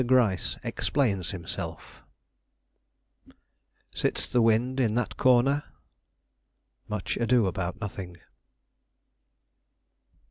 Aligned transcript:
GRYCE 0.03 0.57
EXPLAINS 0.63 1.29
HIMSELF 1.29 2.01
"Sits 3.93 4.27
the 4.27 4.41
wind 4.41 4.79
in 4.79 4.95
that 4.95 5.15
corner?" 5.15 5.61
Much 6.87 7.17
Ado 7.17 7.45
about 7.45 7.79
Nothing. 7.79 8.17